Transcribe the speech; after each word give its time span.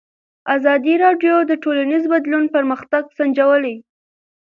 ازادي 0.55 0.93
راډیو 1.05 1.35
د 1.45 1.51
ټولنیز 1.63 2.03
بدلون 2.13 2.43
پرمختګ 2.55 3.03
سنجولی. 3.17 3.75